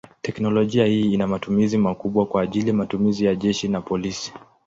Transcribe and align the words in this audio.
Teknolojia 0.21 0.85
hii 0.85 1.13
ina 1.13 1.27
matumizi 1.27 1.77
makubwa 1.77 2.25
kwa 2.25 2.41
ajili 2.41 2.71
matumizi 2.71 3.25
ya 3.25 3.35
jeshi 3.35 3.67
na 3.67 3.81
polisi. 3.81 4.33